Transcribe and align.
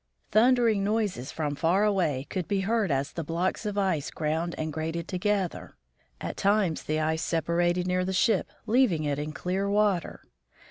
Thundering 0.31 0.83
noises 0.83 1.31
from 1.31 1.53
far 1.53 1.83
away 1.83 2.25
could 2.27 2.47
be 2.47 2.61
heard 2.61 2.89
as 2.89 3.11
the 3.11 3.23
blocks 3.23 3.67
of 3.67 3.77
ice 3.77 4.09
ground 4.09 4.55
and 4.57 4.73
grated 4.73 5.07
together. 5.07 5.75
At 6.19 6.37
times 6.37 6.81
the 6.81 6.99
ice 6.99 7.21
separated 7.21 7.85
near 7.85 8.03
the 8.03 8.11
ship, 8.11 8.49
leaving 8.65 9.03
it 9.03 9.19
in 9.19 9.31
clear 9.31 9.69
water. 9.69 10.23